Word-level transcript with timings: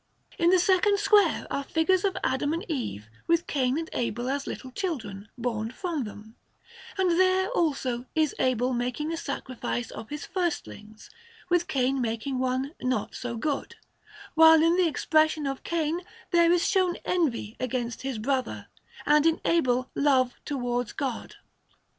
In 0.39 0.49
the 0.49 0.57
second 0.57 0.97
square 0.97 1.45
are 1.51 1.63
figures 1.63 2.03
of 2.03 2.17
Adam 2.23 2.53
and 2.53 2.65
Eve, 2.67 3.07
with 3.27 3.45
Cain 3.45 3.77
and 3.77 3.87
Abel 3.93 4.31
as 4.31 4.47
little 4.47 4.71
children, 4.71 5.29
born 5.37 5.69
from 5.69 6.05
them; 6.05 6.37
and 6.97 7.19
there, 7.19 7.49
also, 7.51 8.07
is 8.15 8.33
Abel 8.39 8.73
making 8.73 9.13
a 9.13 9.15
sacrifice 9.17 9.91
of 9.91 10.09
his 10.09 10.25
firstlings, 10.25 11.11
with 11.49 11.67
Cain 11.67 12.01
making 12.01 12.39
one 12.39 12.73
not 12.81 13.13
so 13.13 13.37
good, 13.37 13.75
while 14.33 14.63
in 14.63 14.75
the 14.75 14.87
expression 14.87 15.45
of 15.45 15.61
Cain 15.61 16.01
there 16.31 16.51
is 16.51 16.67
shown 16.67 16.95
envy 17.05 17.55
against 17.59 18.01
his 18.01 18.17
brother, 18.17 18.69
and 19.05 19.27
in 19.27 19.39
Abel 19.45 19.91
love 19.93 20.33
towards 20.45 20.93
God. 20.93 21.35